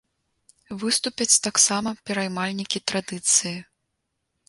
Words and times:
Выступяць 0.83 1.37
таксама 1.47 1.89
пераймальнікі 2.09 2.85
традыцыі. 2.93 3.57